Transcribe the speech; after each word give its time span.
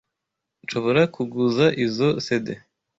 Nshobora 0.63 1.01
kuguza 1.15 1.65
izoi 1.83 2.21
CD? 2.25 2.45